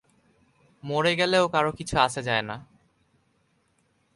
মরে 0.83 1.13
গেলেও 1.15 1.45
কারো 1.47 1.71
কিছু 1.71 1.95
যায় 1.95 2.07
আসে 2.07 2.37
না। 2.41 2.55